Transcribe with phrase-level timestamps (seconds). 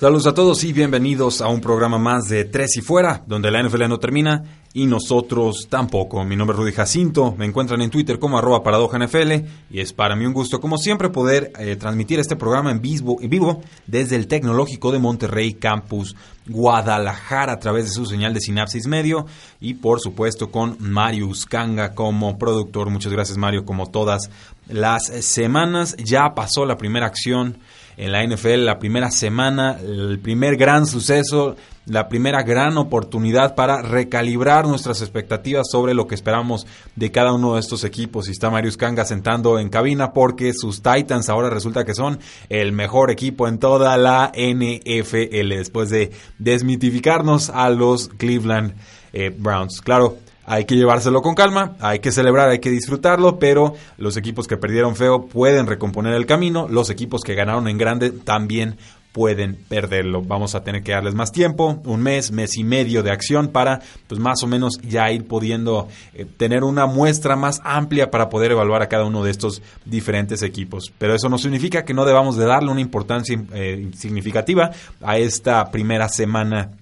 [0.00, 3.62] Saludos a todos y bienvenidos a un programa más de Tres y Fuera, donde la
[3.62, 6.24] NFL no termina y nosotros tampoco.
[6.24, 9.32] Mi nombre es Rudy Jacinto, me encuentran en Twitter como arroba paradoja NFL
[9.70, 13.18] y es para mí un gusto, como siempre, poder eh, transmitir este programa en vivo,
[13.20, 16.16] en vivo desde el Tecnológico de Monterrey Campus
[16.48, 19.26] Guadalajara a través de su señal de Sinapsis Medio
[19.60, 22.88] y por supuesto con Marius Kanga como productor.
[22.88, 24.30] Muchas gracias Mario, como todas
[24.66, 25.94] las semanas.
[25.98, 27.58] Ya pasó la primera acción
[28.00, 33.82] en la NFL, la primera semana, el primer gran suceso, la primera gran oportunidad para
[33.82, 38.26] recalibrar nuestras expectativas sobre lo que esperamos de cada uno de estos equipos.
[38.26, 42.72] Y está Marius Kanga sentando en cabina porque sus Titans ahora resulta que son el
[42.72, 48.76] mejor equipo en toda la NFL después de desmitificarnos a los Cleveland
[49.12, 49.82] eh, Browns.
[49.82, 50.16] Claro,
[50.50, 54.56] hay que llevárselo con calma, hay que celebrar, hay que disfrutarlo, pero los equipos que
[54.56, 58.76] perdieron feo pueden recomponer el camino, los equipos que ganaron en grande también
[59.12, 60.22] pueden perderlo.
[60.22, 63.80] Vamos a tener que darles más tiempo, un mes, mes y medio de acción para
[64.08, 68.50] pues más o menos ya ir pudiendo eh, tener una muestra más amplia para poder
[68.50, 70.92] evaluar a cada uno de estos diferentes equipos.
[70.98, 75.70] Pero eso no significa que no debamos de darle una importancia eh, significativa a esta
[75.70, 76.72] primera semana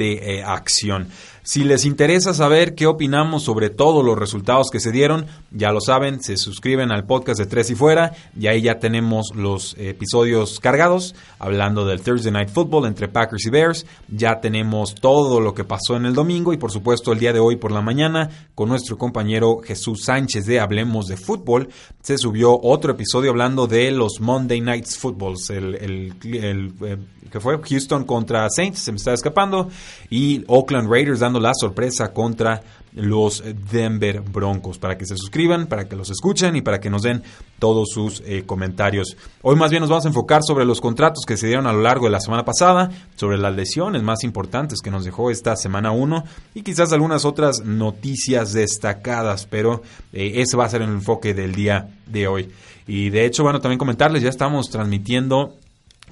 [0.00, 1.08] de eh, acción.
[1.42, 5.80] Si les interesa saber qué opinamos sobre todos los resultados que se dieron, ya lo
[5.80, 10.60] saben, se suscriben al podcast de Tres y Fuera y ahí ya tenemos los episodios
[10.60, 13.86] cargados hablando del Thursday Night Football entre Packers y Bears.
[14.08, 17.40] Ya tenemos todo lo que pasó en el domingo y por supuesto el día de
[17.40, 21.68] hoy por la mañana con nuestro compañero Jesús Sánchez de Hablemos de Fútbol
[22.02, 26.96] se subió otro episodio hablando de los Monday Nights Footballs, el, el, eh,
[27.30, 29.68] que fue Houston contra Saints, se me está escapando,
[30.08, 32.62] y Oakland Raiders dando la sorpresa contra
[32.94, 34.78] los Denver Broncos.
[34.78, 37.22] Para que se suscriban, para que los escuchen y para que nos den
[37.58, 39.16] todos sus eh, comentarios.
[39.42, 41.82] Hoy más bien nos vamos a enfocar sobre los contratos que se dieron a lo
[41.82, 45.92] largo de la semana pasada, sobre las lesiones más importantes que nos dejó esta semana
[45.92, 46.24] 1
[46.54, 51.54] y quizás algunas otras noticias destacadas, pero eh, ese va a ser el enfoque del
[51.54, 52.50] día de hoy.
[52.86, 55.54] Y de hecho, bueno, también comentarles, ya estamos transmitiendo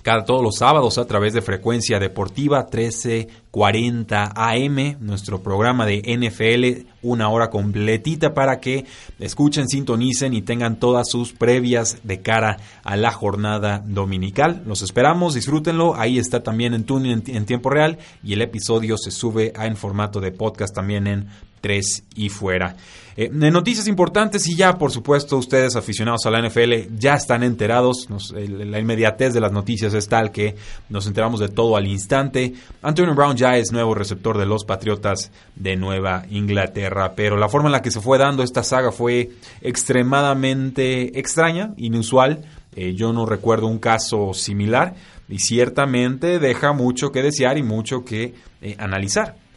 [0.08, 6.88] cada, todos los sábados a través de frecuencia deportiva 1340 AM, nuestro programa de NFL,
[7.02, 8.86] una hora completita para que
[9.18, 14.62] escuchen, sintonicen y tengan todas sus previas de cara a la jornada dominical.
[14.64, 18.96] Los esperamos, disfrútenlo, ahí está también en tuning en, en tiempo real y el episodio
[18.96, 21.28] se sube en formato de podcast también en
[21.60, 22.76] 3 y fuera.
[23.20, 28.06] Eh, noticias importantes y ya, por supuesto, ustedes aficionados a la NFL ya están enterados.
[28.08, 30.54] la inmediatez de las noticias es tal que
[30.88, 32.54] nos enteramos de todo al instante.
[32.80, 37.66] Antonio Brown ya es nuevo receptor de los Patriotas de Nueva Inglaterra, pero la forma
[37.66, 39.30] en la que se fue dando esta saga fue
[39.62, 42.44] extremadamente extraña, inusual.
[42.76, 44.94] Eh, yo no recuerdo un caso similar
[45.28, 49.47] y ciertamente deja mucho que desear y mucho que eh, analizar.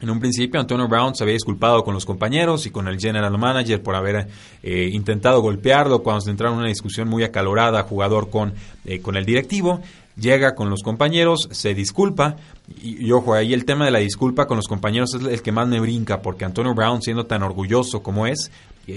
[0.00, 3.36] En un principio, Antonio Brown se había disculpado con los compañeros y con el general
[3.36, 4.28] manager por haber
[4.62, 8.54] eh, intentado golpearlo cuando se entraron en una discusión muy acalorada, jugador con,
[8.86, 9.80] eh, con el directivo.
[10.16, 12.36] Llega con los compañeros, se disculpa.
[12.82, 15.68] Y, ojo, ahí el tema de la disculpa con los compañeros es el que más
[15.68, 18.50] me brinca, porque Antonio Brown, siendo tan orgulloso como es,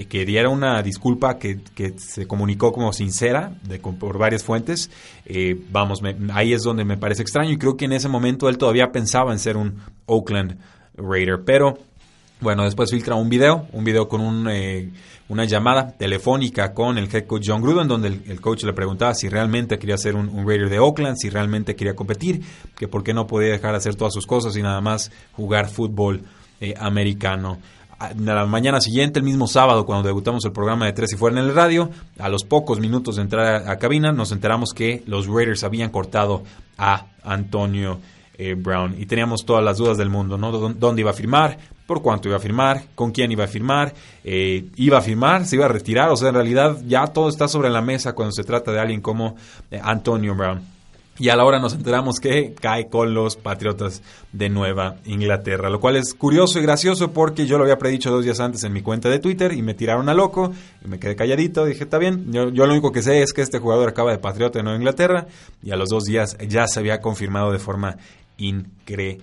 [0.08, 1.60] que diera una disculpa que,
[1.98, 4.90] se comunicó como sincera de, por varias fuentes,
[5.26, 6.00] eh, vamos,
[6.32, 9.32] ahí es donde me parece extraño y creo que en ese momento él todavía pensaba
[9.32, 10.58] en ser un Oakland
[10.96, 11.42] Raider.
[11.44, 11.78] Pero
[12.40, 14.90] bueno, después filtra un video, un video con un, eh,
[15.28, 19.28] una llamada telefónica con el head coach John Gruden, donde el, coach le preguntaba si
[19.28, 22.42] realmente quería ser un, Raider de Oakland, si realmente quería competir,
[22.76, 25.68] que por qué no podía dejar de hacer todas sus cosas y nada más jugar
[25.68, 26.22] fútbol
[26.60, 27.58] eh, americano.
[27.98, 31.38] A la mañana siguiente, el mismo sábado, cuando debutamos el programa de Tres y Fuera
[31.38, 35.26] en el radio, a los pocos minutos de entrar a cabina, nos enteramos que los
[35.28, 36.42] Raiders habían cortado
[36.76, 38.00] a Antonio
[38.36, 38.94] eh, Brown.
[38.98, 40.50] Y teníamos todas las dudas del mundo, ¿no?
[40.52, 41.58] ¿Dónde iba a firmar?
[41.86, 42.82] ¿Por cuánto iba a firmar?
[42.94, 43.92] ¿Con quién iba a firmar?
[44.24, 45.44] Eh, ¿Iba a firmar?
[45.46, 46.08] ¿Se iba a retirar?
[46.10, 49.02] O sea, en realidad ya todo está sobre la mesa cuando se trata de alguien
[49.02, 49.36] como
[49.70, 50.62] eh, Antonio Brown.
[51.18, 54.02] y a la hora nos enteramos que cae con los Patriotas
[54.32, 58.24] de Nueva Inglaterra, lo cual es curioso y gracioso porque yo lo había predicho dos
[58.24, 60.52] días antes en mi cuenta de Twitter y me tiraron a loco
[60.82, 63.42] y me quedé calladito, dije, está bien, yo, yo lo único que sé es que
[63.42, 65.26] este jugador acaba de Patriota de Nueva Inglaterra
[65.62, 67.98] y a los dos días ya se había confirmado de forma
[68.38, 69.20] increíble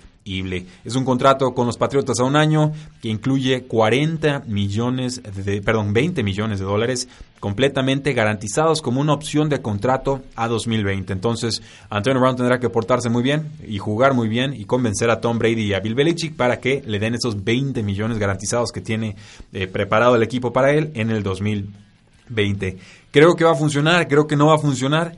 [0.86, 2.72] es un contrato con los Patriotas a un año
[3.02, 7.08] que incluye 40 millones de, perdón, 20 millones de dólares
[7.40, 11.12] completamente garantizados como una opción de contrato a 2020.
[11.12, 15.22] Entonces, Antonio Brown tendrá que portarse muy bien y jugar muy bien y convencer a
[15.22, 18.82] Tom Brady y a Bill Belichick para que le den esos 20 millones garantizados que
[18.82, 19.16] tiene
[19.54, 22.78] eh, preparado el equipo para él en el 2020.
[23.10, 25.16] Creo que va a funcionar, creo que no va a funcionar.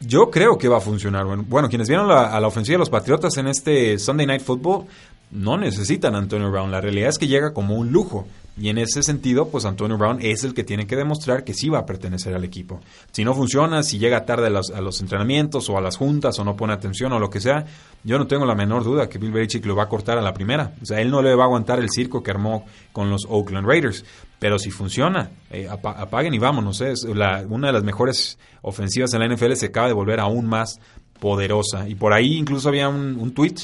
[0.00, 1.24] Yo creo que va a funcionar.
[1.24, 4.86] Bueno, quienes vieron a la ofensiva de los Patriotas en este Sunday Night Football
[5.30, 6.70] no necesitan a Antonio Brown.
[6.70, 8.26] La realidad es que llega como un lujo.
[8.58, 11.68] Y en ese sentido, pues Antonio Brown es el que tiene que demostrar que sí
[11.68, 12.80] va a pertenecer al equipo.
[13.12, 16.56] Si no funciona, si llega tarde a los, entrenamientos o a las juntas o no
[16.56, 17.66] pone atención o lo que sea,
[18.02, 20.32] yo no tengo la menor duda que Bill Belichick lo va a cortar a la
[20.32, 20.72] primera.
[20.80, 23.66] O sea, él no le va a aguantar el circo que armó con los Oakland
[23.66, 24.06] Raiders.
[24.38, 26.80] Pero si funciona, eh, apaguen y vámonos.
[26.80, 26.92] ¿eh?
[26.92, 30.80] Es una de las mejores ofensivas en la NFL se acaba de volver aún más
[31.20, 31.86] poderosa.
[31.88, 33.56] Y por ahí incluso había un, un tweet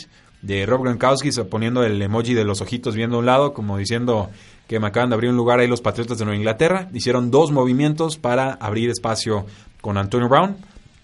[0.42, 4.28] de Rob Gronkowski poniendo el emoji de los ojitos viendo a un lado, como diciendo
[4.66, 6.88] que me acaban de abrir un lugar ahí los Patriotas de Nueva Inglaterra.
[6.92, 9.46] Hicieron dos movimientos para abrir espacio
[9.80, 10.56] con Antonio Brown.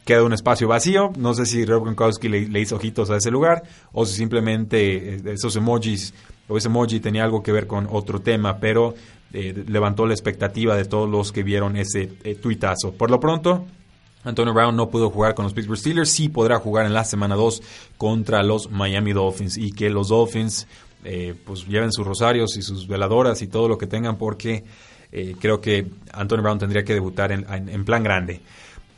[0.05, 1.13] Queda un espacio vacío.
[1.17, 3.63] No sé si Rob Gronkowski le, hizo ojitos a ese lugar
[3.93, 6.15] o si simplemente eh, esos emojis
[6.49, 8.95] o ese emoji tenía algo que ver con otro tema, pero
[9.33, 12.93] eh, levantó la expectativa de todos los que vieron ese eh, tuitazo.
[12.93, 13.67] Por lo pronto,
[14.25, 17.35] Antonio Brown no pudo jugar con los Pittsburgh Steelers, sí podrá jugar en la semana
[17.37, 17.63] 2
[17.97, 20.67] contra los Miami Dolphins y que los Dolphins
[21.05, 24.65] eh, pues lleven sus rosarios y sus veladoras y todo lo que tengan porque
[25.13, 28.41] eh, creo que Antonio Brown tendría que debutar en, plan grande.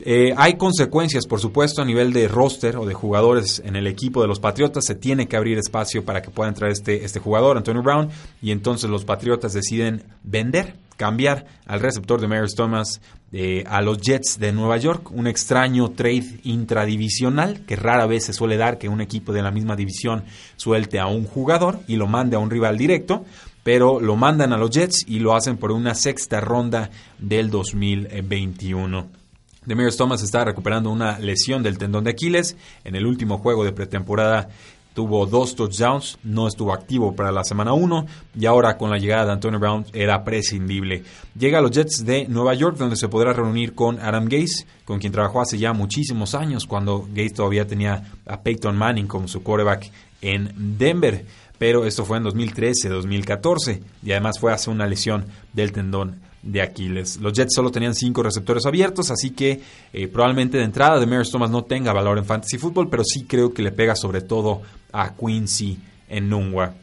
[0.03, 4.21] Eh, hay consecuencias, por supuesto, a nivel de roster o de jugadores en el equipo
[4.21, 4.85] de los Patriotas.
[4.85, 8.09] Se tiene que abrir espacio para que pueda entrar este, este jugador, Antonio Brown,
[8.41, 13.01] y entonces los Patriotas deciden vender cambiar al receptor de Maris Thomas
[13.31, 18.33] eh, a los Jets de Nueva York, un extraño trade intradivisional que rara vez se
[18.33, 20.25] suele dar que un equipo de la misma división
[20.57, 23.25] suelte a un jugador y lo mande a un rival directo,
[23.63, 29.20] pero lo mandan a los Jets y lo hacen por una sexta ronda del 2021.
[29.63, 32.57] Demarius Thomas está recuperando una lesión del tendón de Aquiles.
[32.83, 34.49] En el último juego de pretemporada
[34.95, 38.07] tuvo dos touchdowns, no estuvo activo para la semana 1
[38.39, 41.03] y ahora con la llegada de Antonio Brown era prescindible.
[41.37, 44.97] Llega a los Jets de Nueva York donde se podrá reunir con Adam Gase, con
[44.97, 49.43] quien trabajó hace ya muchísimos años cuando Gase todavía tenía a Peyton Manning como su
[49.43, 49.91] quarterback
[50.23, 51.23] en Denver.
[51.59, 57.17] Pero esto fue en 2013-2014 y además fue hace una lesión del tendón de Aquiles.
[57.17, 59.61] Los Jets solo tenían cinco receptores abiertos, así que
[59.93, 63.25] eh, probablemente de entrada de Maris Thomas no tenga valor en fantasy football, pero sí
[63.25, 64.61] creo que le pega sobre todo
[64.91, 65.77] a Quincy
[66.09, 66.73] en Nungua.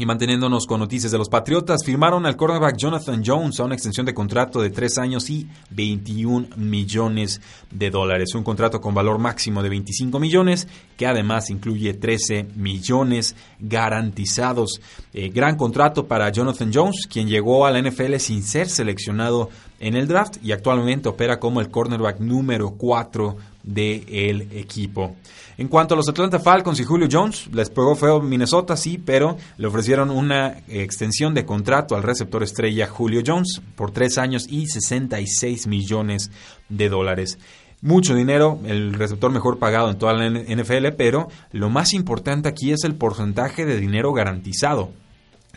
[0.00, 4.06] Y manteniéndonos con noticias de los Patriotas, firmaron al cornerback Jonathan Jones a una extensión
[4.06, 8.34] de contrato de 3 años y 21 millones de dólares.
[8.34, 14.80] Un contrato con valor máximo de 25 millones, que además incluye 13 millones garantizados.
[15.12, 19.50] Eh, gran contrato para Jonathan Jones, quien llegó a la NFL sin ser seleccionado
[19.80, 25.16] en el draft y actualmente opera como el cornerback número 4 del equipo.
[25.58, 29.36] En cuanto a los Atlanta Falcons y Julio Jones, les pegó feo Minnesota, sí, pero
[29.58, 34.68] le ofrecieron una extensión de contrato al receptor estrella Julio Jones por tres años y
[34.68, 36.30] 66 millones
[36.68, 37.38] de dólares.
[37.82, 42.72] Mucho dinero, el receptor mejor pagado en toda la NFL, pero lo más importante aquí
[42.72, 44.90] es el porcentaje de dinero garantizado.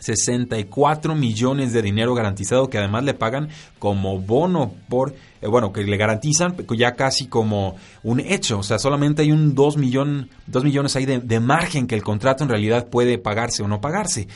[0.04, 5.82] 64 millones de dinero garantizado que además le pagan como bono por, eh, bueno, que
[5.82, 8.58] le garantizan ya casi como un hecho.
[8.58, 10.28] O sea, solamente hay un 2, millón,
[10.62, 14.28] millones ahí de, margen que el contrato en realidad puede pagarse o no pagarse.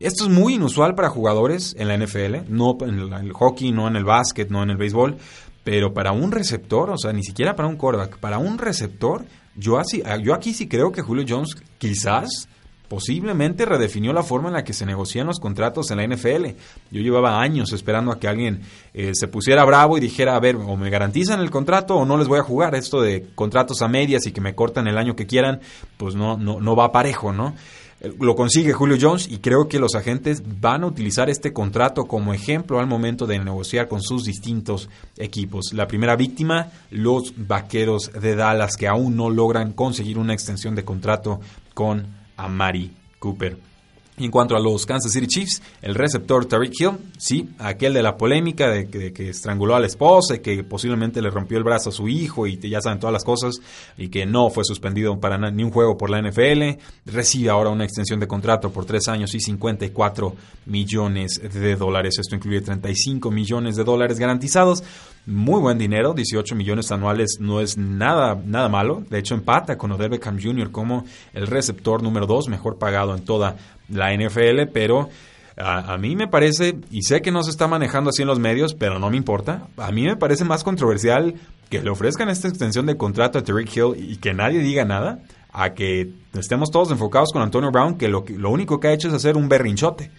[0.00, 3.94] Esto es muy inusual para jugadores en la NFL, no en el hockey, no en
[3.94, 5.16] el básquet, no en el béisbol,
[5.62, 9.78] pero para un receptor, o sea, ni siquiera para un quarterback, para un receptor, yo,
[9.78, 12.48] así, yo aquí sí creo que Julio Jones quizás
[12.88, 16.46] posiblemente redefinió la forma en la que se negocian los contratos en la NFL.
[16.90, 18.62] Yo llevaba años esperando a que alguien
[18.92, 22.16] eh, se pusiera bravo y dijera, a ver, o me garantizan el contrato o no
[22.16, 22.74] les voy a jugar.
[22.74, 25.60] Esto de contratos a medias y que me cortan el año que quieran,
[25.96, 27.54] pues no, no, no va parejo, ¿no?
[28.00, 32.04] Eh, lo consigue Julio Jones y creo que los agentes van a utilizar este contrato
[32.04, 35.72] como ejemplo al momento de negociar con sus distintos equipos.
[35.72, 40.84] La primera víctima, los Vaqueros de Dallas, que aún no logran conseguir una extensión de
[40.84, 41.40] contrato
[41.72, 43.74] con a Mari Cooper.
[44.16, 48.16] En cuanto a los Kansas City Chiefs, el receptor Tariq Hill, sí, aquel de la
[48.16, 51.92] polémica de que, estranguló a la esposa y que posiblemente le rompió el brazo a
[51.92, 53.56] su hijo y ya saben todas las cosas
[53.98, 57.82] y que no fue suspendido para ni un juego por la NFL, recibe ahora una
[57.82, 60.36] extensión de contrato por tres años y 54
[60.66, 62.14] millones de dólares.
[62.20, 64.84] Esto incluye 35 millones de dólares garantizados.
[65.26, 69.02] Muy buen dinero, 18 millones anuales no es nada, nada malo.
[69.08, 70.70] De hecho, empata con Odell Beckham Jr.
[70.70, 73.56] como el receptor número 2 mejor pagado en toda
[73.88, 75.08] la NFL, pero
[75.56, 78.74] a, mí me parece, y sé que no se está manejando así en los medios,
[78.74, 81.34] pero no me importa, a mí me parece más controversial
[81.70, 85.20] que le ofrezcan esta extensión de contrato a Tariq Hill y que nadie diga nada,
[85.52, 89.08] a que estemos todos enfocados con Antonio Brown, que lo, lo único que ha hecho
[89.08, 90.10] es hacer un berrinchote.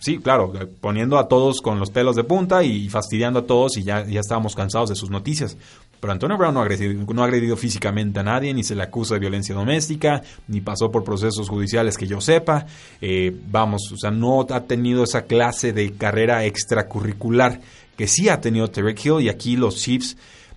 [0.00, 3.82] Sí, claro, poniendo a todos con los pelos de punta y fastidiando a todos y
[3.82, 5.56] ya, ya estábamos cansados de sus noticias.
[6.00, 9.54] Pero Antonio Brown no ha, agredido, físicamente a nadie, ni se le acusa de violencia
[9.54, 12.66] doméstica, ni pasó por procesos judiciales que yo sepa.
[13.00, 17.60] Eh, vamos, o sea, no ha tenido esa clase de carrera extracurricular
[17.96, 20.16] que sí ha tenido Terry Hill y aquí los Chiefs,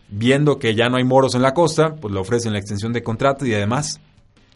[0.09, 3.03] viendo que ya no hay moros en la costa, pues le ofrecen la extensión de
[3.03, 4.01] contrato y además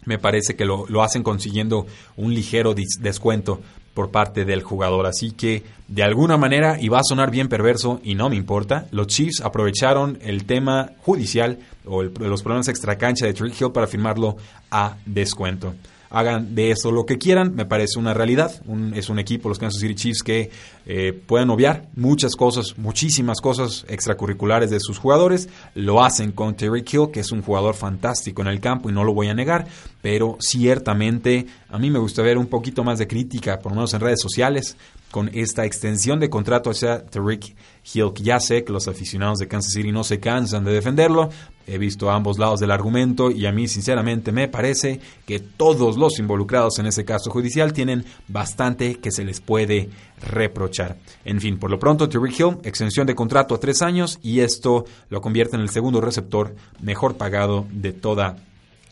[0.04, 1.86] me parece que lo, lo hacen consiguiendo
[2.18, 3.62] un ligero descuento
[3.93, 5.05] por parte del jugador.
[5.05, 8.88] Así que, de alguna manera, y va a sonar bien perverso y no me importa,
[8.91, 14.38] los Chiefs aprovecharon el tema judicial o los problemas extracancha de Trick Hill para firmarlo
[14.69, 15.74] a descuento
[16.12, 18.51] hagan de eso lo que quieran, me parece una realidad.
[18.94, 20.51] es un equipo, los Kansas City Chiefs, que
[20.86, 25.50] eh, pueden obviar muchas cosas, muchísimas cosas extracurriculares de sus jugadores.
[25.74, 29.03] Lo hacen con Terry Kill, que es un jugador fantástico en el campo y no
[29.03, 29.68] lo voy a negar,
[30.01, 33.94] pero ciertamente a mí me gusta ver un poquito más de crítica, por lo menos
[33.94, 34.75] en redes sociales,
[35.12, 37.56] con esta extensión de contrato hacia Tariq
[37.94, 38.13] Hill.
[38.15, 41.30] Ya sé que los aficionados de Kansas City no se cansan de defenderlo.
[41.68, 46.18] He visto ambos lados del argumento y a mí sinceramente me parece que todos los
[46.18, 49.89] involucrados en ese caso judicial tienen bastante que se les puede
[50.22, 50.98] reprochar.
[51.24, 54.86] En fin, por lo pronto Tariq Hill, extensión de contrato a tres años y esto
[55.10, 58.38] lo convierte en el segundo receptor mejor pagado de toda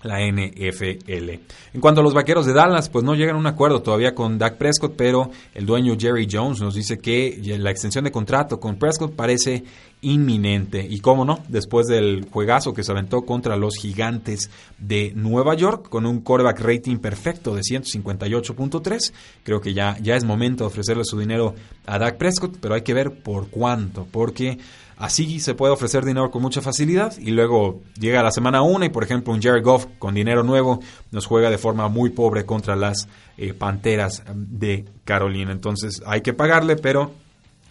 [0.03, 1.29] la NFL.
[1.73, 4.37] En cuanto a los vaqueros de Dallas, pues no llegan a un acuerdo todavía con
[4.37, 8.77] Dak Prescott, pero el dueño Jerry Jones nos dice que la extensión de contrato con
[8.77, 9.63] Prescott parece
[10.01, 10.85] inminente.
[10.89, 15.89] Y cómo no, después del juegazo que se aventó contra los gigantes de Nueva York,
[15.89, 19.13] con un quarterback rating perfecto de 158.3,
[19.43, 22.81] creo que ya, ya es momento de ofrecerle su dinero a Dak Prescott, pero hay
[22.81, 24.59] que ver por cuánto, porque
[24.99, 28.89] Así se puede ofrecer dinero con mucha facilidad y luego llega la semana 1 y
[28.89, 32.75] por ejemplo un Jared Goff con dinero nuevo nos juega de forma muy pobre contra
[32.75, 35.53] las eh, Panteras de Carolina.
[35.53, 37.13] Entonces hay que pagarle, pero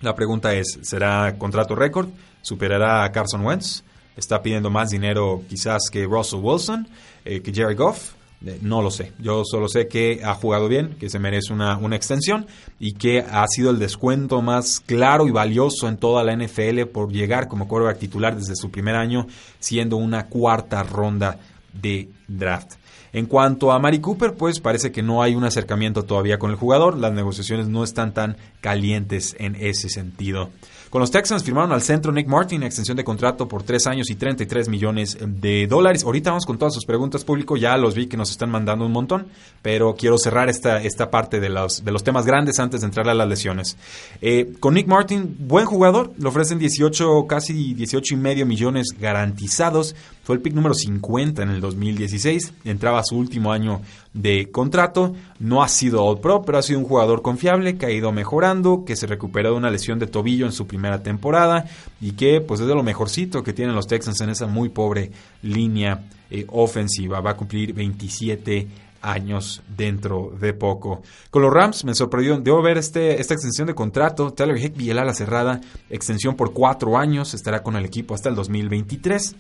[0.01, 2.09] la pregunta es, ¿será contrato récord?
[2.43, 3.83] ¿Superará a Carson Wentz?
[4.17, 6.89] ¿Está pidiendo más dinero quizás que Russell Wilson,
[7.25, 8.13] eh, que Jared Goff?
[8.45, 9.13] Eh, no lo sé.
[9.19, 12.47] Yo solo sé que ha jugado bien, que se merece una, una, extensión
[12.79, 17.11] y que ha sido el descuento más claro y valioso en toda la NFL por
[17.13, 19.27] llegar como quarterback titular desde su primer año,
[19.59, 21.39] siendo una cuarta ronda
[21.73, 22.75] de draft.
[23.13, 26.57] En cuanto a Mari Cooper, pues parece que no hay un acercamiento todavía con el
[26.57, 30.51] jugador, las negociaciones no están tan calientes en ese sentido.
[30.91, 34.15] Con los Texans firmaron al centro Nick Martin, extensión de contrato por 3 años y
[34.15, 36.03] 33 millones de dólares.
[36.03, 38.93] Ahorita vamos con todas sus preguntas público, ya los vi que nos están mandando un
[38.93, 39.27] montón,
[39.61, 43.07] pero quiero cerrar esta, esta parte de los, de los temas grandes antes de entrar
[43.07, 43.77] a las lesiones.
[44.23, 49.95] Eh, con Nick Martin, buen jugador, le ofrecen 18, casi 18 y medio millones garantizados.
[50.29, 53.81] Fue el pick número 50 en el 2016, entraba a su último año
[54.13, 55.15] de contrato.
[55.39, 58.85] No ha sido All Pro, pero ha sido un jugador confiable que ha ido mejorando,
[58.85, 61.65] que se recuperó de una lesión de tobillo en su primera temporada
[61.99, 65.13] y que pues es de lo mejorcito que tienen los Texans en esa muy pobre
[65.41, 67.23] línea eh, ofensiva.
[67.23, 68.69] Va a cumplir 27
[69.01, 71.01] años dentro de poco.
[71.31, 74.31] Con los Rams me sorprendió, debo ver este, esta extensión de contrato.
[74.35, 78.35] Taylor Higbee, el ala cerrada, extensión por cuatro años, estará con el equipo hasta el
[78.35, 79.35] 2023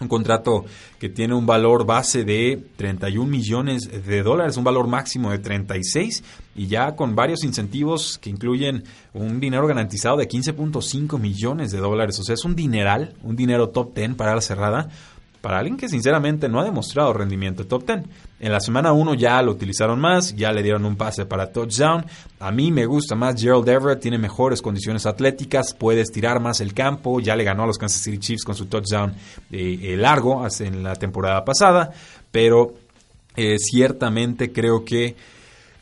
[0.00, 0.64] un contrato
[0.98, 6.24] que tiene un valor base de 31 millones de dólares, un valor máximo de 36
[6.56, 12.18] y ya con varios incentivos que incluyen un dinero garantizado de 15.5 millones de dólares.
[12.18, 14.88] O sea, es un dineral, un dinero top 10 para la cerrada,
[15.40, 18.00] para alguien que sinceramente no ha demostrado rendimiento top 10.
[18.40, 22.06] En la semana 1 ya lo utilizaron más, ya le dieron un pase para touchdown.
[22.38, 26.72] A mí me gusta más Gerald Everett, tiene mejores condiciones atléticas, puede estirar más el
[26.72, 29.12] campo, ya le ganó a los Kansas City Chiefs con su touchdown
[29.52, 31.90] eh, eh, largo en la temporada pasada,
[32.32, 32.72] pero
[33.36, 35.16] eh, ciertamente creo que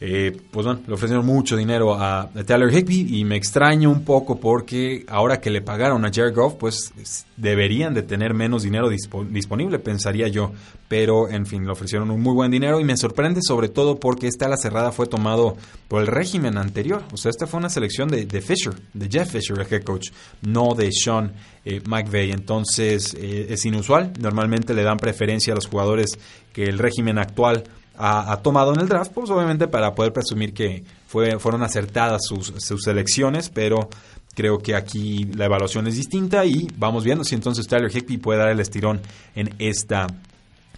[0.00, 4.38] Eh, pues bueno, le ofrecieron mucho dinero a, Tyler Higby y me extraño un poco
[4.38, 6.92] porque ahora que le pagaron a Jared Goff, pues
[7.36, 10.52] deberían de tener menos dinero disponible, pensaría yo.
[10.86, 14.26] Pero en fin, le ofrecieron un muy buen dinero y me sorprende sobre todo porque
[14.26, 15.56] esta la cerrada fue tomado
[15.88, 17.02] por el régimen anterior.
[17.12, 20.10] O sea, esta fue una selección de, Fisher, de Jeff Fisher, el head coach,
[20.42, 21.32] no de Sean
[21.64, 22.30] eh, McVay.
[22.30, 24.12] Entonces eh, es inusual.
[24.18, 26.18] Normalmente le dan preferencia a los jugadores
[26.54, 27.64] que el régimen actual
[27.98, 32.52] ha, tomado en el draft, pues obviamente para poder presumir que fue, fueron acertadas sus,
[32.58, 33.88] sus elecciones, pero
[34.34, 38.38] creo que aquí la evaluación es distinta y vamos viendo si entonces Tyler Higby puede
[38.38, 39.00] dar el estirón
[39.34, 40.06] en esta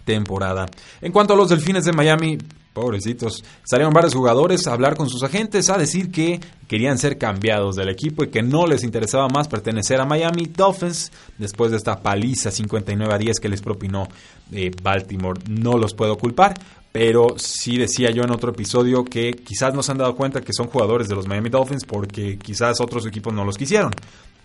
[0.03, 0.65] temporada.
[0.99, 2.39] En cuanto a los Delfines de Miami,
[2.73, 3.43] Pobrecitos.
[3.63, 7.89] Salieron varios jugadores a hablar con sus agentes a decir que querían ser cambiados del
[7.89, 12.49] equipo y que no les interesaba más pertenecer a Miami Dolphins después de esta paliza
[12.49, 14.07] 59 a 10 que les propinó
[14.53, 15.41] eh, Baltimore.
[15.49, 16.53] No los puedo culpar,
[16.91, 20.53] pero sí decía yo en otro episodio que quizás no se han dado cuenta que
[20.53, 23.91] son jugadores de los Miami Dolphins porque quizás otros equipos no los quisieron.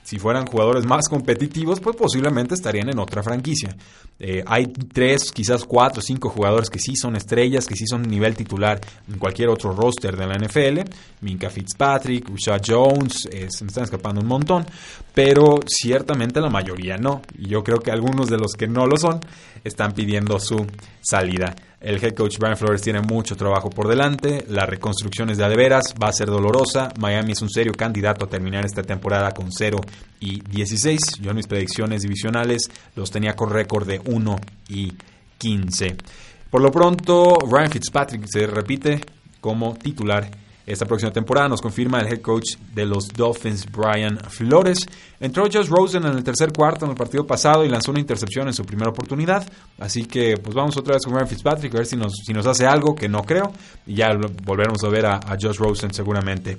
[0.07, 3.77] Si fueran jugadores más competitivos, pues posiblemente estarían en otra franquicia.
[4.21, 8.37] Eh, hay tres, quizás cuatro, cinco jugadores que sí son estrellas, que sí son nivel
[8.37, 8.81] titular
[9.13, 10.89] en cualquier otro roster de la NFL.
[11.23, 14.65] Minka Fitzpatrick, Rashad Jones, eh, se me están escapando un montón,
[15.13, 17.23] pero ciertamente la mayoría no.
[17.37, 19.19] Y yo creo que algunos de los que no lo son
[19.65, 20.67] están pidiendo su
[21.01, 21.55] salida.
[21.81, 25.95] El head coach Brian Flores tiene mucho trabajo por delante, la reconstrucción es de adeveras,
[26.03, 29.79] va a ser dolorosa, Miami es un serio candidato a terminar esta temporada con 0
[30.21, 34.95] y 16, yo en mis predicciones divisionales los tenía con récord de 1 y
[35.39, 35.97] 15.
[36.51, 39.01] Por lo pronto, Ryan Fitzpatrick se repite
[39.41, 40.29] como titular
[40.67, 44.79] esta próxima temporada nos confirma el head coach de los Dolphins, Brian Flores.
[45.21, 48.49] Entró Josh Rosen en el tercer cuarto en el partido pasado y lanzó una intercepción
[48.49, 49.47] en su primera oportunidad.
[49.79, 52.47] Así que pues vamos otra vez con Ryan Fitzpatrick a ver si nos, si nos
[52.47, 53.53] hace algo, que no creo.
[53.87, 54.09] Y ya
[54.45, 56.59] volveremos a ver a, a Josh Rosen seguramente.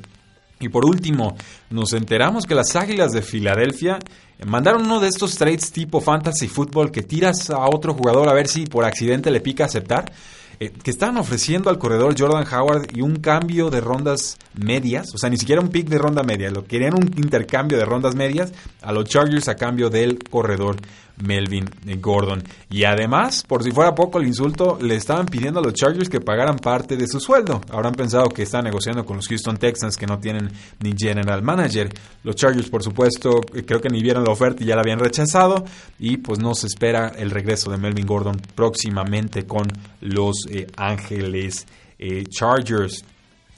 [0.60, 1.36] Y por último,
[1.70, 4.00] nos enteramos que las Águilas de Filadelfia
[4.46, 8.48] mandaron uno de estos trades tipo fantasy football que tiras a otro jugador a ver
[8.48, 10.12] si por accidente le pica aceptar.
[10.60, 15.18] Eh, que estaban ofreciendo al corredor Jordan Howard y un cambio de rondas medias, o
[15.20, 18.52] sea, ni siquiera un pick de ronda media, lo querían un intercambio de rondas medias
[18.82, 20.78] a los Chargers a cambio del corredor
[21.24, 21.70] Melvin
[22.00, 22.44] Gordon.
[22.70, 26.22] Y además, por si fuera poco el insulto, le estaban pidiendo a los Chargers que
[26.22, 27.62] pagaran parte de su sueldo.
[27.72, 31.90] Habrán pensado que están negociando con los Houston Texans que no tienen ni general manager.
[32.24, 35.64] Los Chargers, por supuesto, creo que ni vieron la oferta y ya la habían rechazado.
[36.00, 39.68] Y pues no se espera el regreso de Melvin Gordon próximamente con
[40.02, 41.66] los eh, Ángeles
[42.00, 43.04] eh, Chargers.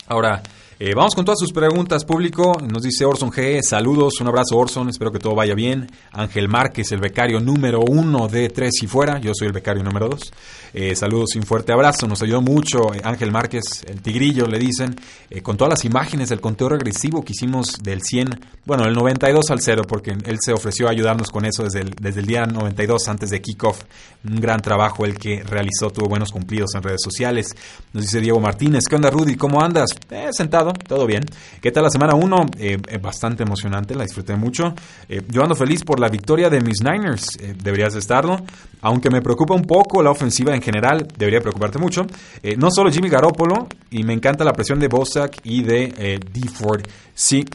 [0.08, 0.42] Ahora,
[0.82, 2.54] eh, vamos con todas sus preguntas, público.
[2.66, 3.62] Nos dice Orson G.
[3.62, 4.88] Saludos, un abrazo, Orson.
[4.88, 5.92] Espero que todo vaya bien.
[6.14, 9.20] Ángel Márquez, el becario número uno de Tres y Fuera.
[9.20, 10.32] Yo soy el becario número dos.
[10.74, 12.08] Eh, saludos y un fuerte abrazo.
[12.08, 14.96] Nos ayudó mucho eh, Ángel Márquez, el tigrillo, le dicen,
[15.44, 19.60] con todas las imágenes del conteo regresivo que hicimos del 100, bueno, el 92 al
[19.60, 23.06] 0, porque él se ofreció a ayudarnos con eso desde el, desde el día 92
[23.10, 23.84] antes de kickoff.
[24.24, 27.54] Un gran trabajo el que realizó, tuvo buenos cumplidos en redes sociales.
[27.92, 29.36] Nos dice Diego Martínez, ¿qué onda, Rudy?
[29.36, 29.90] ¿Cómo andas?
[30.32, 31.24] sentado todo, bien.
[31.62, 32.46] ¿Qué tal la semana 1?
[32.58, 34.74] Eh, eh, bastante emocionante, la disfruté mucho.
[35.08, 38.38] Eh, yo ando feliz por la victoria de mis Niners, deberías estarlo.
[38.82, 42.06] Aunque me preocupa un poco la ofensiva en general, debería preocuparte mucho.
[42.58, 46.82] no solo Jimmy Garoppolo, y me encanta la presión de Bosak y de D.
[47.14, 47.46] Sí,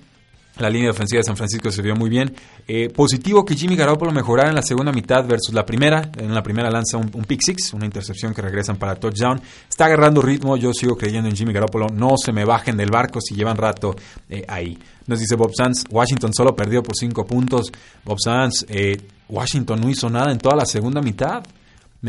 [0.58, 2.32] la línea ofensiva de San Francisco se vio muy bien.
[2.68, 6.10] Eh, positivo que Jimmy Garoppolo mejorara en la segunda mitad versus la primera.
[6.16, 9.40] En la primera lanza un, pick six, una intercepción que regresan para touchdown.
[9.68, 10.56] Está agarrando ritmo.
[10.56, 11.88] Yo sigo creyendo en Jimmy Garoppolo.
[11.88, 13.96] No se me bajen del barco si llevan rato
[14.28, 14.78] eh, ahí.
[15.06, 17.72] Nos dice Bob Sanz, Washington solo perdió por cinco puntos.
[18.04, 18.96] Bob Sanz, eh,
[19.28, 21.44] Washington no hizo nada en toda la segunda mitad.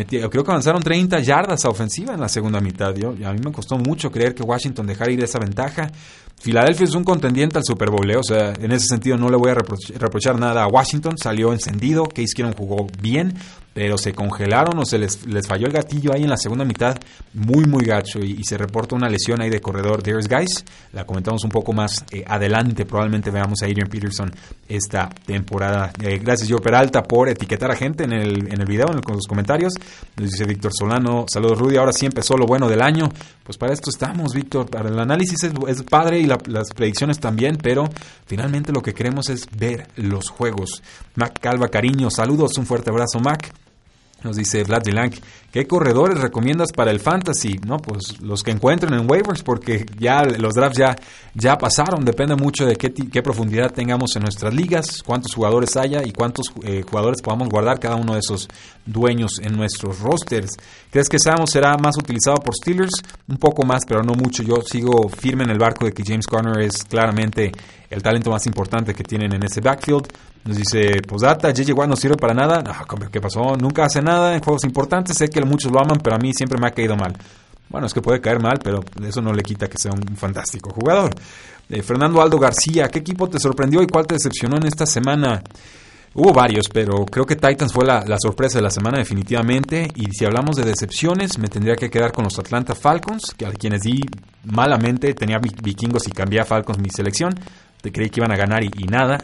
[0.04, 2.94] Creo que avanzaron 30 yardas a ofensiva en la segunda mitad.
[2.96, 5.90] Yo, a mí me costó mucho creer que Washington dejara ir esa ventaja.
[6.38, 8.18] Filadelfia es un contendiente al Super Bowl, ¿eh?
[8.18, 12.04] o sea, en ese sentido no le voy a reprochar nada a Washington, salió encendido,
[12.04, 13.34] Case Keenum jugó bien,
[13.76, 16.98] pero se congelaron o se les, les, falló el gatillo ahí en la segunda mitad,
[17.34, 20.64] muy, muy gacho, y, se reporta una lesión ahí de corredor Darius Guys.
[20.94, 24.32] La comentamos un poco más eh, adelante, probablemente veamos a Adrian Peterson
[24.70, 25.92] esta temporada.
[26.02, 29.28] Eh, gracias, yo Peralta, por etiquetar a gente en el, en el video, en los
[29.28, 29.74] comentarios.
[30.16, 33.10] Nos dice Víctor Solano, saludos Rudy, ahora sí empezó lo bueno del año.
[33.44, 37.58] Pues para esto estamos, Víctor, para el análisis es, es padre y las predicciones también,
[37.62, 37.90] pero
[38.26, 40.82] finalmente lo que queremos es ver los juegos.
[41.16, 43.64] Mac Calva, cariño, saludos, un fuerte abrazo, Mac.
[44.23, 44.82] Nos dice Vlad
[45.51, 47.60] ¿qué corredores recomiendas para el fantasy?
[47.65, 50.95] No, pues los que encuentren en waivers, porque ya los drafts ya,
[51.36, 52.04] ya pasaron.
[52.04, 56.51] Depende mucho de qué, qué profundidad tengamos en nuestras ligas, cuántos jugadores haya y cuántos
[56.63, 58.47] eh, jugadores podamos guardar cada uno de esos
[58.86, 60.58] dueños en nuestros rosters.
[60.89, 63.04] ¿Crees que Samos será más utilizado por Steelers?
[63.28, 64.41] Un poco más, pero no mucho.
[64.41, 67.51] Yo sigo firme en el barco de que James Conner es claramente
[67.89, 70.08] el talento más importante que tienen en ese backfield.
[70.46, 72.62] Nos dice, pues data, JJ Watt no sirve para nada.
[72.62, 72.72] No,
[73.12, 73.56] ¿qué pasó?
[73.58, 75.18] Nunca hace nada en juegos importantes.
[75.18, 77.18] Sé que muchos lo aman, pero a mí siempre me ha caído mal.
[77.68, 80.70] Bueno, es que puede caer mal, pero eso no le quita que sea un fantástico
[80.70, 81.16] jugador.
[81.68, 85.42] Eh, Fernando Aldo García, ¿qué equipo te sorprendió y cuál te decepcionó en esta semana?
[86.14, 89.88] Hubo varios, pero creo que Titans fue la, la, sorpresa de la semana definitivamente.
[89.96, 93.52] Y si hablamos de decepciones, me tendría que quedar con los Atlanta Falcons, que a
[93.52, 94.00] quienes di
[94.44, 97.34] malamente, tenía vikingos y cambié a Falcons mi selección.
[97.82, 99.18] Creí que iban a ganar y, y nada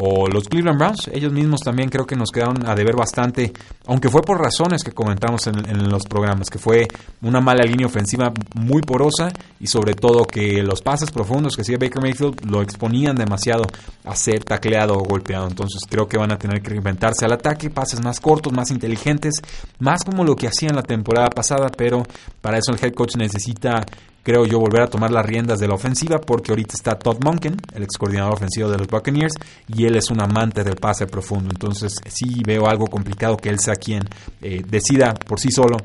[0.00, 3.52] o los Cleveland Browns, ellos mismos también creo que nos quedaron a deber bastante,
[3.86, 6.86] aunque fue por razones que comentamos en, los programas, que fue
[7.22, 11.78] una mala línea ofensiva muy porosa y sobre todo que los pases profundos que sigue
[11.78, 13.64] Baker Mayfield lo exponían demasiado
[14.04, 15.48] a ser tacleado o golpeado.
[15.48, 19.34] Entonces creo que van a tener que reinventarse al ataque, pases más cortos, más inteligentes,
[19.80, 22.04] más como lo que hacían la temporada pasada, pero
[22.40, 23.84] para eso el head coach necesita
[24.28, 27.56] creo yo, volver a tomar las riendas de la ofensiva porque ahorita está Todd Monken,
[27.72, 29.32] el ex coordinador ofensivo de los Buccaneers,
[29.68, 31.48] y él es un amante del pase profundo.
[31.50, 34.02] Entonces sí veo algo complicado que él sea quien
[34.42, 35.78] eh, decida por sí solo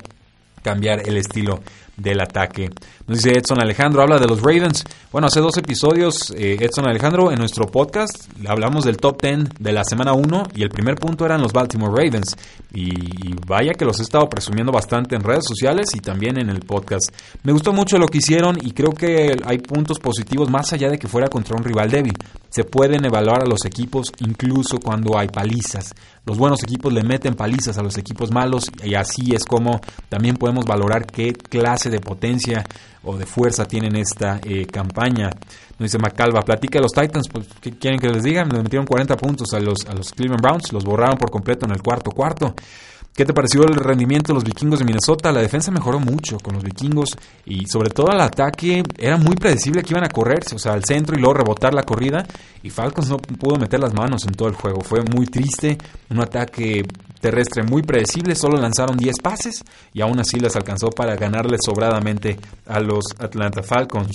[0.62, 1.60] cambiar el estilo
[1.96, 2.70] del ataque.
[3.06, 4.84] Nos dice Edson Alejandro, habla de los Ravens.
[5.12, 9.72] Bueno, hace dos episodios, eh, Edson Alejandro, en nuestro podcast hablamos del top 10 de
[9.72, 12.36] la semana 1 y el primer punto eran los Baltimore Ravens.
[12.72, 16.60] Y, vaya que los he estado presumiendo bastante en redes sociales y también en el
[16.60, 17.12] podcast.
[17.42, 20.98] Me gustó mucho lo que hicieron y creo que hay puntos positivos más allá de
[20.98, 22.14] que fuera contra un rival débil.
[22.48, 25.92] Se pueden evaluar a los equipos incluso cuando hay palizas.
[26.24, 30.36] Los buenos equipos le meten palizas a los equipos malos y así es como también
[30.36, 32.64] podemos valorar qué clase de potencia
[33.02, 35.30] o de fuerza tienen esta eh, campaña.
[35.78, 38.44] Nos dice Macalva, platica los Titans, pues ¿qué quieren que les diga?
[38.44, 41.72] Le metieron 40 puntos a los, a los Cleveland Browns, los borraron por completo en
[41.72, 42.54] el cuarto cuarto.
[43.16, 45.30] ¿Qué te pareció el rendimiento de los vikingos de Minnesota?
[45.30, 47.10] La defensa mejoró mucho con los vikingos
[47.46, 50.84] y sobre todo el ataque era muy predecible que iban a correrse, o sea, al
[50.84, 52.26] centro y luego rebotar la corrida
[52.64, 54.80] y Falcons no pudo meter las manos en todo el juego.
[54.80, 55.78] Fue muy triste,
[56.10, 56.82] un ataque
[57.20, 62.36] terrestre muy predecible, solo lanzaron 10 pases y aún así les alcanzó para ganarle sobradamente
[62.66, 64.10] a los Atlanta Falcons.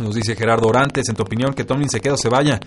[0.00, 2.58] Nos dice Gerardo Orantes, en tu opinión, que Tomlin se quede o se vaya.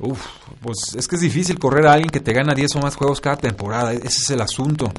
[0.00, 0.26] Uf,
[0.62, 3.20] pues es que es difícil correr a alguien que te gana 10 o más juegos
[3.20, 3.92] cada temporada.
[3.92, 4.92] Ese es el asunto.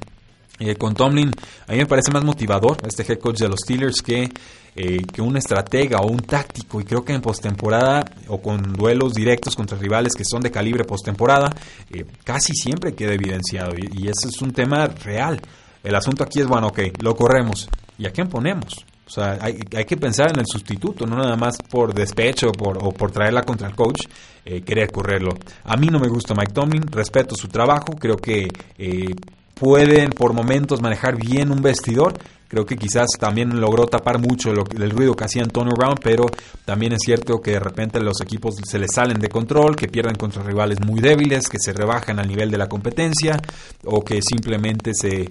[0.59, 1.31] Eh, con Tomlin,
[1.67, 4.29] a mí me parece más motivador este head coach de los Steelers que,
[4.75, 6.79] eh, que un estratega o un táctico.
[6.79, 10.83] Y creo que en postemporada o con duelos directos contra rivales que son de calibre
[10.83, 11.51] postemporada,
[11.89, 13.73] eh, casi siempre queda evidenciado.
[13.75, 15.41] Y, y ese es un tema real.
[15.83, 17.67] El asunto aquí es, bueno, ok, lo corremos.
[17.97, 18.85] ¿Y a quién ponemos?
[19.11, 22.91] O sea, hay, que pensar en el sustituto, no nada más por despecho por, o
[22.91, 24.05] por traerla contra el coach,
[24.45, 25.31] eh, querer correrlo.
[25.65, 28.47] A mí no me gusta Mike Tomlin, respeto su trabajo, creo que
[28.77, 29.13] eh,
[29.53, 32.13] pueden por momentos manejar bien un vestidor.
[32.47, 36.25] Creo que quizás también logró tapar mucho lo, el ruido que hacía Antonio Brown, pero
[36.63, 40.15] también es cierto que de repente los equipos se les salen de control, que pierden
[40.15, 43.37] contra rivales muy débiles, que se rebajan al nivel de la competencia
[43.85, 45.27] o que simplemente se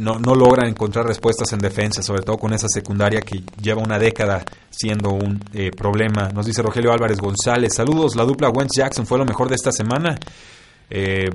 [0.00, 3.98] no, no logra encontrar respuestas en defensa, sobre todo con esa secundaria que lleva una
[3.98, 6.28] década siendo un eh, problema.
[6.28, 9.72] Nos dice Rogelio Álvarez González, saludos, la dupla Wentz Jackson fue lo mejor de esta
[9.72, 10.16] semana.
[10.90, 11.30] Eh,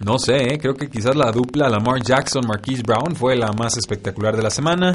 [0.00, 3.76] no sé, eh, creo que quizás la dupla Lamar Jackson, Marquise Brown fue la más
[3.76, 4.94] espectacular de la semana.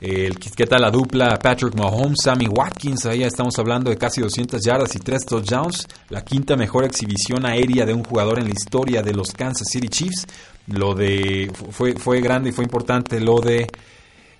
[0.00, 3.04] El, ¿Qué tal la dupla Patrick Mahomes, Sammy Watkins?
[3.04, 5.86] Ahí estamos hablando de casi 200 yardas y 3 touchdowns.
[6.08, 9.88] La quinta mejor exhibición aérea de un jugador en la historia de los Kansas City
[9.88, 10.26] Chiefs.
[10.68, 13.66] Lo de fue, fue grande y fue importante lo de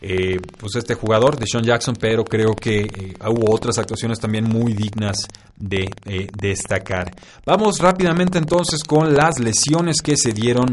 [0.03, 4.45] eh, pues este jugador de Sean Jackson, pero creo que eh, hubo otras actuaciones también
[4.45, 7.11] muy dignas de eh, destacar.
[7.45, 10.71] Vamos rápidamente entonces con las lesiones que se dieron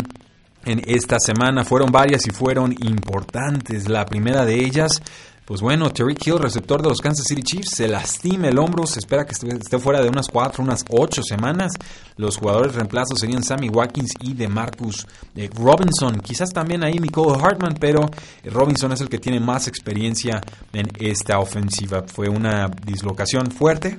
[0.68, 1.64] en esta semana.
[1.64, 3.90] Fueron varias y fueron importantes.
[3.90, 5.02] La primera de ellas,
[5.46, 8.86] pues bueno, Terry Hill, receptor de los Kansas City Chiefs, se lastima el hombro.
[8.86, 11.72] Se espera que esté fuera de unas cuatro, unas ocho semanas.
[12.18, 16.20] Los jugadores reemplazos serían Sammy Watkins y de Marcus eh, Robinson.
[16.20, 18.02] Quizás también ahí Nicole Hartman, pero
[18.44, 20.42] Robinson es el que tiene más experiencia
[20.74, 22.04] en esta ofensiva.
[22.06, 23.98] Fue una dislocación fuerte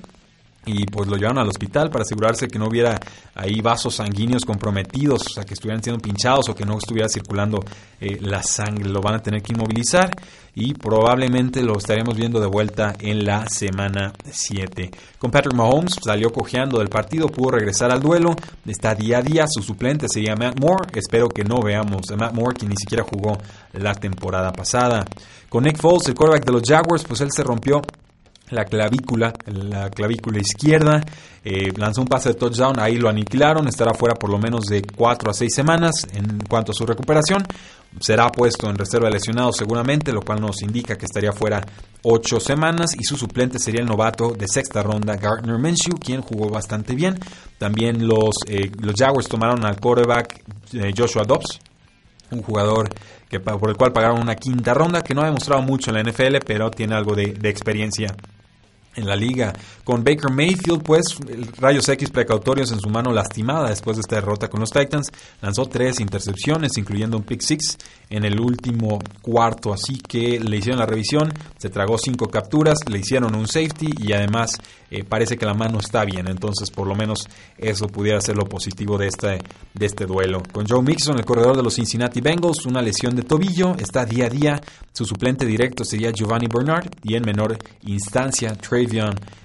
[0.68, 3.00] y pues lo llevaron al hospital para asegurarse que no hubiera
[3.34, 7.64] ahí vasos sanguíneos comprometidos, o sea, que estuvieran siendo pinchados o que no estuviera circulando
[8.00, 8.88] eh, la sangre.
[8.88, 10.10] Lo van a tener que inmovilizar
[10.54, 14.90] y probablemente lo estaremos viendo de vuelta en la semana 7.
[15.18, 18.34] Con Patrick Mahomes salió cojeando del partido, pudo regresar al duelo,
[18.66, 22.34] está día a día, su suplente sería Matt Moore, espero que no veamos a Matt
[22.34, 23.38] Moore, quien ni siquiera jugó
[23.72, 25.04] la temporada pasada.
[25.48, 27.80] Con Nick Foles, el quarterback de los Jaguars, pues él se rompió
[28.50, 31.02] la clavícula, la clavícula izquierda,
[31.44, 34.82] eh, lanzó un pase de touchdown, ahí lo aniquilaron, estará fuera por lo menos de
[34.82, 37.42] 4 a 6 semanas en cuanto a su recuperación,
[38.00, 41.60] será puesto en reserva de lesionado seguramente, lo cual nos indica que estaría fuera
[42.02, 46.48] 8 semanas y su suplente sería el novato de sexta ronda Gardner Minshew, quien jugó
[46.48, 47.18] bastante bien.
[47.58, 50.42] También los, eh, los Jaguars tomaron al quarterback
[50.74, 51.58] eh, Joshua Dobbs,
[52.30, 52.88] un jugador
[53.28, 56.10] que, por el cual pagaron una quinta ronda, que no ha demostrado mucho en la
[56.10, 58.14] NFL, pero tiene algo de experiencia
[58.98, 59.52] en la liga.
[59.84, 61.16] Con Baker Mayfield, pues,
[61.58, 65.08] rayos X precautorios en su mano lastimada después de esta derrota con los Titans.
[65.40, 67.78] Lanzó tres intercepciones, incluyendo un pick six
[68.10, 69.72] en el último cuarto.
[69.72, 74.12] Así que le hicieron la revisión, se tragó cinco capturas, le hicieron un safety y
[74.12, 74.52] además
[74.90, 76.28] eh, parece que la mano está bien.
[76.28, 79.38] Entonces, por lo menos eso pudiera ser lo positivo de este,
[79.74, 80.42] de este duelo.
[80.52, 84.26] Con Joe Mixon, el corredor de los Cincinnati Bengals, una lesión de tobillo, está día
[84.26, 84.60] a día.
[84.92, 88.86] Su suplente directo sería Giovanni Bernard y en menor instancia, Trey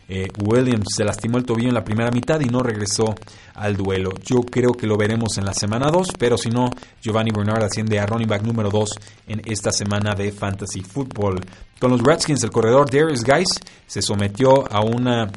[0.07, 3.15] eh, Williams se lastimó el tobillo en la primera mitad y no regresó
[3.55, 4.11] al duelo.
[4.23, 6.69] Yo creo que lo veremos en la semana 2, pero si no,
[7.01, 8.89] Giovanni Bernard asciende a running back número 2
[9.27, 11.39] en esta semana de Fantasy Football.
[11.79, 15.31] Con los Redskins, el corredor Darius Guys se sometió a una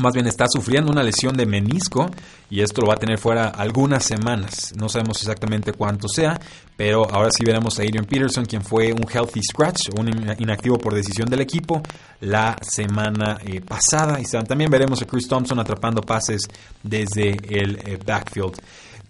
[0.00, 2.10] más bien está sufriendo una lesión de menisco
[2.50, 4.72] y esto lo va a tener fuera algunas semanas.
[4.76, 6.40] No sabemos exactamente cuánto sea,
[6.76, 10.08] pero ahora sí veremos a Adrian Peterson, quien fue un healthy scratch, un
[10.38, 11.82] inactivo por decisión del equipo
[12.20, 14.18] la semana eh, pasada.
[14.20, 16.42] Y también veremos a Chris Thompson atrapando pases
[16.82, 18.56] desde el eh, backfield.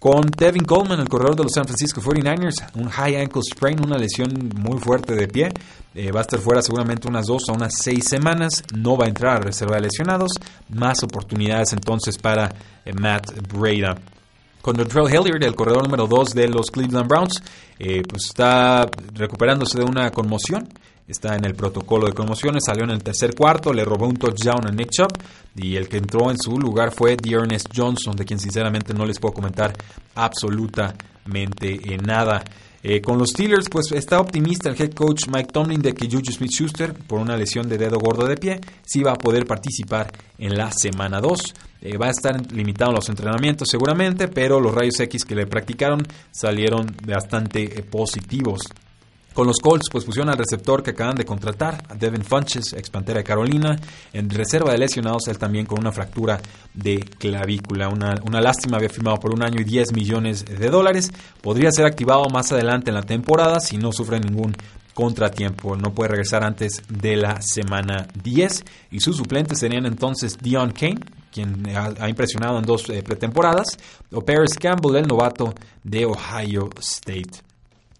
[0.01, 3.99] Con Tevin Coleman, el corredor de los San Francisco 49ers, un high ankle sprain, una
[3.99, 5.51] lesión muy fuerte de pie.
[5.93, 8.63] Eh, va a estar fuera seguramente unas dos o unas seis semanas.
[8.75, 10.31] No va a entrar a reserva de lesionados.
[10.69, 12.49] Más oportunidades entonces para
[12.83, 13.95] eh, Matt Breda.
[14.63, 17.43] Con Dontrell Hilliard, el corredor número 2 de los Cleveland Browns,
[17.77, 20.67] eh, pues está recuperándose de una conmoción
[21.07, 24.67] está en el protocolo de conmociones, salió en el tercer cuarto, le robó un touchdown
[24.67, 25.11] a Nick Chubb
[25.55, 29.19] y el que entró en su lugar fue Dearness Johnson, de quien sinceramente no les
[29.19, 29.73] puedo comentar
[30.15, 32.43] absolutamente eh, nada.
[32.83, 36.31] Eh, con los Steelers, pues está optimista el head coach Mike Tomlin de que Juju
[36.31, 40.11] Smith Schuster, por una lesión de dedo gordo de pie, sí va a poder participar
[40.39, 41.41] en la semana 2.
[41.83, 46.01] Eh, va a estar limitado los entrenamientos seguramente, pero los rayos X que le practicaron
[46.31, 48.61] salieron bastante positivos.
[49.33, 52.89] Con los Colts, pues pusieron al receptor que acaban de contratar, a Devin Funches, ex
[52.89, 53.77] Pantera de Carolina,
[54.11, 56.41] en reserva de lesionados, él también con una fractura
[56.73, 57.87] de clavícula.
[57.87, 61.11] Una, una lástima, había firmado por un año y 10 millones de dólares.
[61.41, 64.53] Podría ser activado más adelante en la temporada si no sufre ningún
[64.93, 65.75] contratiempo.
[65.75, 68.63] No puede regresar antes de la semana 10.
[68.91, 70.99] Y sus suplentes serían entonces Dion Kane,
[71.31, 73.77] quien ha, impresionado en dos eh, pretemporadas,
[74.11, 77.50] o Paris Campbell, el novato de Ohio State.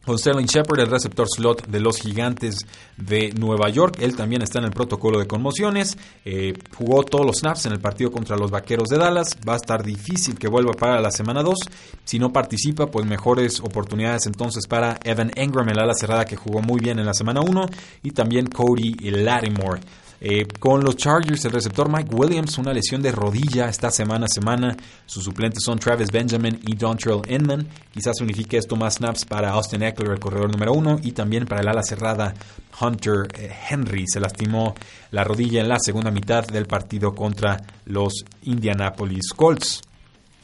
[0.06, 2.66] Con Shepard, el receptor slot de los gigantes
[2.98, 3.98] de Nueva York.
[4.00, 5.96] Él también está en el protocolo de conmociones.
[6.26, 9.38] Eh, jugó todos los snaps en el partido contra los vaqueros de Dallas.
[9.48, 11.56] Va a estar difícil que vuelva para la semana 2.
[12.04, 16.62] Si no participa, pues mejores oportunidades entonces para Evan Engram, el ala cerrada que jugó
[16.62, 17.68] muy bien en la semana 1.
[18.02, 19.82] Y también Cody Lattimore.
[20.24, 24.30] Eh, con los Chargers, el receptor Mike Williams, una lesión de rodilla esta semana a
[24.30, 24.78] semana.
[25.08, 27.68] Sus suplentes son Travis Benjamin y Dontrell Inman.
[27.92, 31.62] Quizás unifique esto más snaps para Austin Eckler, el corredor número uno, y también para
[31.62, 32.36] el ala cerrada
[32.80, 34.06] Hunter eh, Henry.
[34.06, 34.76] Se lastimó
[35.10, 39.82] la rodilla en la segunda mitad del partido contra los Indianapolis Colts.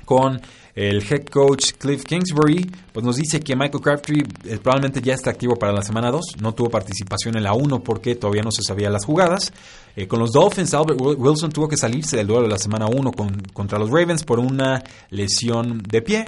[0.06, 0.42] Con
[0.78, 5.32] el head coach Cliff Kingsbury pues nos dice que Michael Crabtree eh, probablemente ya está
[5.32, 6.36] activo para la semana 2.
[6.40, 9.52] No tuvo participación en la 1 porque todavía no se sabían las jugadas.
[9.96, 13.12] Eh, con los Dolphins, Albert Wilson tuvo que salirse del duelo de la semana 1
[13.54, 16.26] contra los Ravens por una lesión de pie.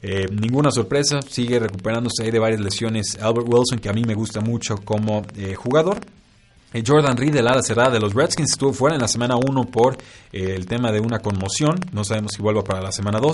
[0.00, 4.40] Eh, ninguna sorpresa, sigue recuperándose de varias lesiones Albert Wilson, que a mí me gusta
[4.40, 6.00] mucho como jugador.
[6.84, 9.96] Jordan Reed, el ala cerrada de los Redskins, estuvo fuera en la semana 1 por
[10.32, 11.78] el tema de una conmoción.
[11.92, 13.32] No sabemos si vuelva para la semana 2.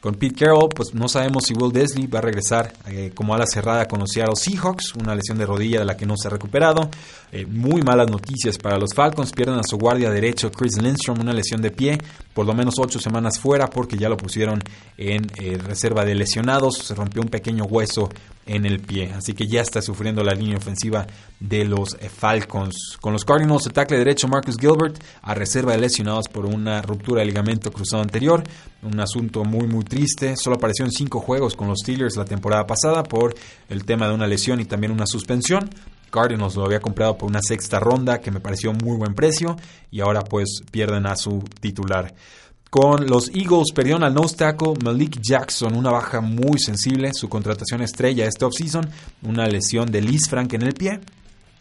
[0.00, 3.46] Con Pete Carroll, pues no sabemos si Will Desley va a regresar eh, como ala
[3.46, 6.90] cerrada con los Seahawks, una lesión de rodilla de la que no se ha recuperado.
[7.32, 11.32] Eh, muy malas noticias para los Falcons, pierden a su guardia derecho Chris Lindstrom, una
[11.32, 11.98] lesión de pie,
[12.34, 14.62] por lo menos ocho semanas fuera porque ya lo pusieron
[14.96, 18.08] en eh, reserva de lesionados, se rompió un pequeño hueso
[18.46, 19.12] en el pie.
[19.14, 21.06] Así que ya está sufriendo la línea ofensiva
[21.40, 22.96] de los eh, Falcons.
[23.00, 27.20] Con los Cardinals, el tackle derecho Marcus Gilbert a reserva de lesionados por una ruptura
[27.20, 28.44] de ligamento cruzado anterior.
[28.82, 30.36] Un asunto muy, muy triste.
[30.36, 33.34] Solo apareció en cinco juegos con los Steelers la temporada pasada por
[33.68, 35.68] el tema de una lesión y también una suspensión.
[36.10, 39.56] Cardinals lo había comprado por una sexta ronda que me pareció muy buen precio
[39.90, 42.14] y ahora pues pierden a su titular.
[42.76, 47.80] Con los Eagles perdieron al nose tackle Malik Jackson, una baja muy sensible, su contratación
[47.80, 48.86] estrella este offseason,
[49.22, 51.00] una lesión de Liz Frank en el pie.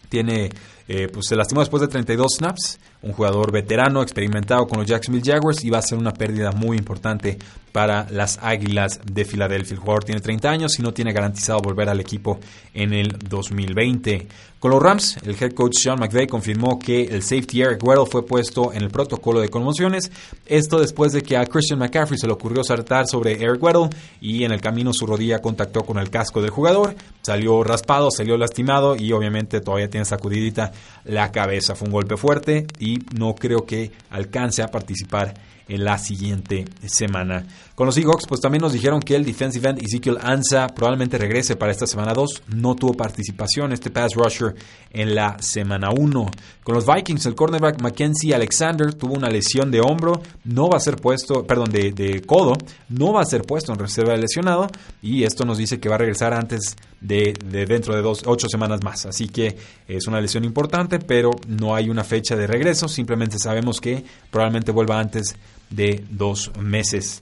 [0.10, 0.50] Tiene,
[0.90, 5.32] eh, pues se lastimó después de 32 snaps, un jugador veterano, experimentado con los Jacksonville
[5.32, 7.38] Jaguars y va a ser una pérdida muy importante
[7.72, 9.74] para las Águilas de Filadelfia.
[9.74, 12.40] El jugador tiene 30 años y no tiene garantizado volver al equipo
[12.74, 14.28] en el 2020.
[14.60, 18.26] Con los Rams, el head coach Sean McVay confirmó que el safety Eric Weddle fue
[18.26, 20.10] puesto en el protocolo de conmociones.
[20.46, 23.90] Esto después de que a Christian McCaffrey se le ocurrió saltar sobre Eric Weddle
[24.22, 26.96] y en el camino su rodilla contactó con el casco del jugador.
[27.22, 30.72] Salió raspado, salió lastimado y obviamente todavía tiene sacudidita
[31.04, 31.76] la cabeza.
[31.76, 35.34] Fue un golpe fuerte y no creo que alcance a participar
[35.68, 37.46] en la siguiente semana.
[37.76, 41.58] Con los Seahawks, pues también nos dijeron que el defensive end Ezekiel Ansa probablemente regrese
[41.58, 42.44] para esta semana 2.
[42.56, 44.56] No tuvo participación este pass rusher
[44.92, 46.32] en la semana 1.
[46.64, 50.80] Con los Vikings, el cornerback Mackenzie Alexander tuvo una lesión de hombro, no va a
[50.80, 52.54] ser puesto, perdón, de, codo,
[52.90, 54.68] no va a ser puesto en reserva de lesionado
[55.02, 58.48] y esto nos dice que va a regresar antes de, de, dentro de dos, ocho
[58.48, 59.06] semanas más.
[59.06, 62.88] Así que es una lesión importante, pero no hay una fecha de regreso.
[62.88, 65.36] Simplemente sabemos que probablemente vuelva antes
[65.76, 67.22] de dos meses.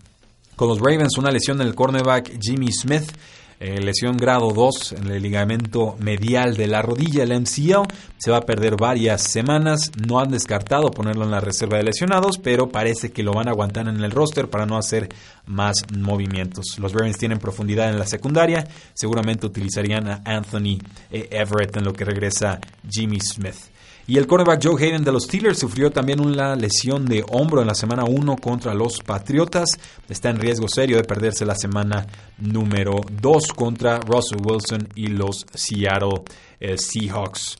[0.55, 3.11] Con los Ravens, una lesión en el cornerback Jimmy Smith.
[3.59, 7.87] Eh, lesión grado 2 en el ligamento medial de la rodilla, el MCL.
[8.17, 9.89] Se va a perder varias semanas.
[10.05, 13.51] No han descartado ponerlo en la reserva de lesionados, pero parece que lo van a
[13.51, 15.07] aguantar en el roster para no hacer
[15.45, 16.77] más movimientos.
[16.77, 18.67] Los Ravens tienen profundidad en la secundaria.
[18.93, 23.72] Seguramente utilizarían a Anthony eh, Everett en lo que regresa Jimmy Smith.
[24.05, 27.67] Y el cornerback Joe Hayden de los Steelers sufrió también una lesión de hombro en
[27.67, 29.79] la semana 1 contra los Patriotas.
[30.09, 32.05] Está en riesgo serio de perderse la semana
[32.37, 36.23] número 2 contra Russell Wilson y los Seattle
[36.59, 37.57] eh, Seahawks.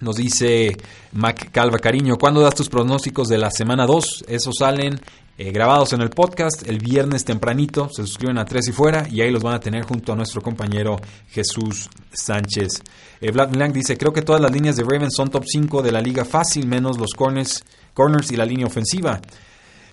[0.00, 0.76] Nos dice
[1.12, 4.24] Mac Calva Cariño, ¿cuándo das tus pronósticos de la semana 2?
[4.28, 5.00] Esos salen
[5.36, 7.88] eh, grabados en el podcast el viernes tempranito.
[7.88, 10.40] Se suscriben a Tres y Fuera y ahí los van a tener junto a nuestro
[10.40, 10.96] compañero
[11.28, 12.82] Jesús Sánchez.
[13.20, 15.90] Eh, Vlad Milan dice, creo que todas las líneas de Ravens son top 5 de
[15.90, 19.20] la liga fácil, menos los corners, corners y la línea ofensiva.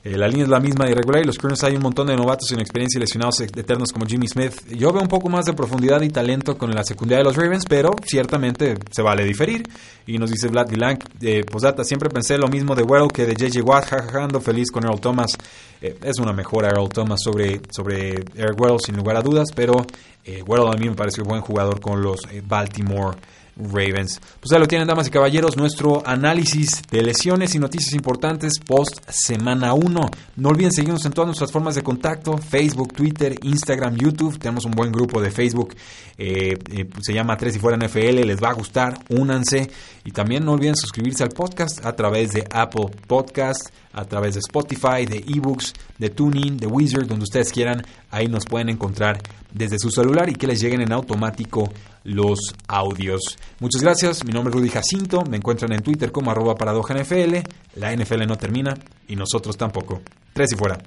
[0.03, 2.15] Eh, la línea es la misma de irregular y los corners hay un montón de
[2.15, 4.53] novatos sin experiencia y lesionados eternos como Jimmy Smith.
[4.75, 7.65] Yo veo un poco más de profundidad y talento con la secundaria de los Ravens,
[7.69, 9.63] pero ciertamente se vale diferir.
[10.07, 13.35] Y nos dice Vlad Vilang, eh, posdata, siempre pensé lo mismo de Well que de
[13.35, 15.37] JJ Watt, jajajando feliz con Earl Thomas.
[15.81, 19.85] Eh, es una mejora Earl Thomas sobre, sobre Eric Weddle sin lugar a dudas, pero
[20.25, 23.17] eh, a mí me parece un buen jugador con los Baltimore
[23.71, 24.19] Ravens.
[24.39, 28.99] Pues ya lo tienen, damas y caballeros, nuestro análisis de lesiones y noticias importantes post
[29.09, 30.09] semana 1.
[30.37, 34.39] No olviden seguirnos en todas nuestras formas de contacto: Facebook, Twitter, Instagram, YouTube.
[34.39, 35.75] Tenemos un buen grupo de Facebook,
[36.17, 38.25] eh, eh, se llama Tres y Fuera NFL.
[38.25, 39.69] Les va a gustar, únanse.
[40.03, 44.39] Y también no olviden suscribirse al podcast a través de Apple Podcasts a través de
[44.39, 47.83] Spotify, de ebooks, de Tuning, de Wizard, donde ustedes quieran.
[48.09, 49.21] Ahí nos pueden encontrar
[49.53, 51.71] desde su celular y que les lleguen en automático
[52.03, 53.37] los audios.
[53.59, 57.37] Muchas gracias, mi nombre es Rudy Jacinto, me encuentran en Twitter como arroba paradoja NFL,
[57.75, 60.01] la NFL no termina y nosotros tampoco.
[60.33, 60.77] Tres y fuera.